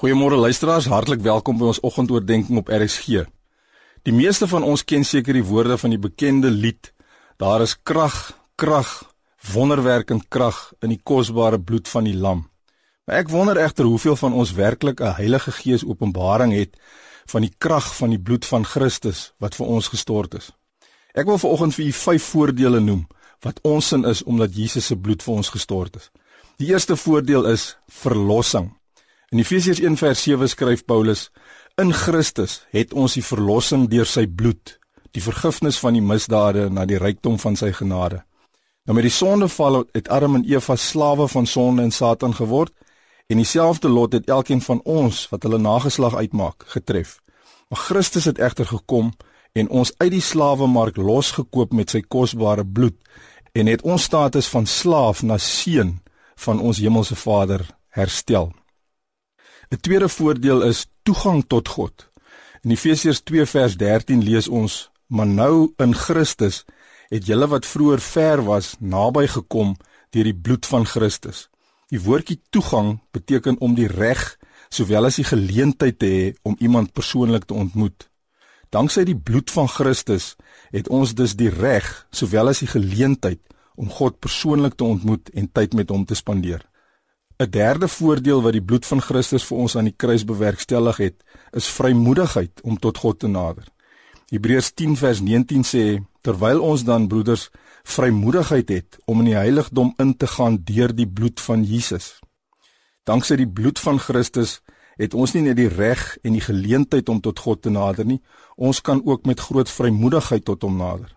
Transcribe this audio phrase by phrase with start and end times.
[0.00, 3.26] Goeiemôre luisteraars, hartlik welkom by ons oggendoordenkings op RSG.
[4.08, 6.94] Die meeste van ons ken seker die woorde van die bekende lied:
[7.36, 8.14] Daar is krag,
[8.56, 8.88] krag,
[9.52, 12.46] wonderwerkend krag in die kosbare bloed van die lam.
[13.04, 16.80] Maar ek wonder egter hoeveel van ons werklik 'n Heilige Gees openbaring het
[17.28, 20.50] van die krag van die bloed van Christus wat vir ons gestort is.
[21.12, 23.06] Ek wil vanoggend vir u vyf voordele noem
[23.44, 26.10] wat ons sin is omdat Jesus se bloed vir ons gestort is.
[26.56, 28.79] Die eerste voordeel is verlossing.
[29.32, 31.30] In Efesiërs 1:7 skryf Paulus:
[31.74, 34.80] In Christus het ons die verlossing deur sy bloed,
[35.14, 38.24] die vergifnis van die misdade na die rykdom van sy genade.
[38.84, 42.72] Nou met die sondeval het Adam en Eva slawe van sonde en Satan geword
[43.26, 47.20] en dieselfde lot het elkeen van ons wat hulle nageslag uitmaak getref.
[47.68, 49.12] Maar Christus het egter gekom
[49.52, 52.98] en ons uit die slawemark losgekoop met sy kosbare bloed
[53.52, 56.00] en het ons status van slaaf na seun
[56.34, 58.50] van ons hemelse Vader herstel.
[59.70, 62.10] 'n Tweede voordeel is toegang tot God.
[62.62, 66.64] In Efesiërs 2 vers 13 lees ons: "Maar nou in Christus
[67.08, 69.76] het julle wat vroeër ver was, naby gekom
[70.10, 71.48] deur die bloed van Christus."
[71.88, 76.92] Die woordjie toegang beteken om die reg sowel as die geleentheid te hê om iemand
[76.92, 78.10] persoonlik te ontmoet.
[78.70, 80.36] Danksy die bloed van Christus
[80.70, 83.40] het ons dus die reg sowel as die geleentheid
[83.74, 86.69] om God persoonlik te ontmoet en tyd met hom te spandeer.
[87.40, 91.22] 'n Derde voordeel wat die bloed van Christus vir ons aan die kruis bewerkstellig het,
[91.56, 93.64] is vrymoedigheid om tot God te nader.
[94.28, 95.84] Hebreërs 10 vers 19 sê:
[96.20, 97.48] Terwyl ons dan broeders
[97.82, 102.20] vrymoedigheid het om in die heiligdom in te gaan deur die bloed van Jesus.
[103.08, 104.60] Danksy die bloed van Christus
[105.00, 108.20] het ons nie net die reg en die geleentheid om tot God te nader nie,
[108.56, 111.08] ons kan ook met groot vrymoedigheid tot hom nader.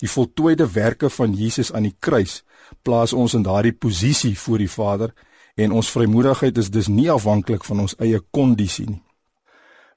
[0.00, 2.42] Die voltooide werke van Jesus aan die kruis
[2.82, 5.16] plaas ons in daardie posisie voor die Vader
[5.54, 9.02] en ons vrymoedigheid is dus nie afhanklik van ons eie kondisie nie.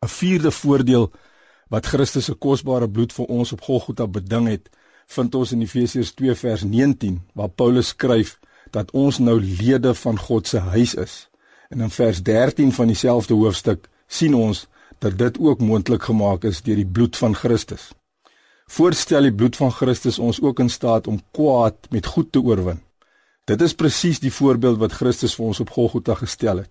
[0.03, 1.11] 'n Vierde voordeel
[1.69, 4.69] wat Christus se kosbare bloed vir ons op Golgotha beding het,
[5.07, 8.39] vind ons in Efesiërs 2 vers 19 waar Paulus skryf
[8.72, 11.29] dat ons nou lede van God se huis is.
[11.69, 14.67] En in vers 13 van dieselfde hoofstuk sien ons
[14.99, 17.91] dat dit ook moontlik gemaak is deur die bloed van Christus.
[18.66, 22.79] Voorstel die bloed van Christus ons ook in staat om kwaad met goed te oorwin.
[23.43, 26.69] Dit is presies die voorbeeld wat Christus vir ons op Golgotha gestel het.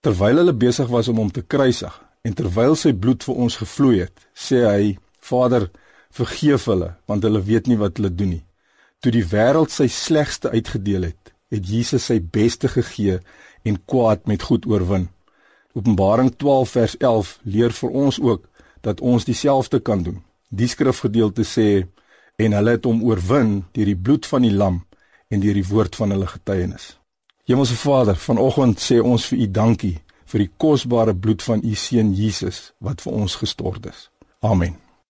[0.00, 1.92] Terwyl hulle besig was om hom te kruisig
[2.24, 5.66] en terwyl sy bloed vir ons gevloei het, sê hy: Vader,
[6.16, 8.44] vergeef hulle, want hulle weet nie wat hulle doen nie.
[9.04, 13.18] Toe die wêreld sy slegste uitgedeel het, het Jesus sy beste gegee
[13.68, 15.10] en kwaad met goed oorwin.
[15.76, 18.48] Openbaring 12 vers 11 leer vir ons ook
[18.80, 20.22] dat ons dieselfde kan doen.
[20.48, 21.68] Die skrifgedeelte sê
[22.40, 24.80] en hulle het hom oorwin deur die bloed van die lam
[25.28, 26.94] en deur die woord van hulle getuienis.
[27.44, 29.96] Hemelse Vader, vanoggend sê ons vir U dankie
[30.32, 34.08] vir die kosbare bloed van U seun Jesus wat vir ons gestort is.
[34.40, 34.83] Amen.